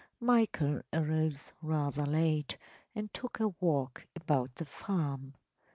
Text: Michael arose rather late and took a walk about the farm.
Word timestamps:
Michael 0.19 0.81
arose 0.91 1.53
rather 1.61 2.07
late 2.07 2.57
and 2.95 3.13
took 3.13 3.39
a 3.39 3.49
walk 3.59 4.07
about 4.15 4.55
the 4.55 4.65
farm. 4.65 5.35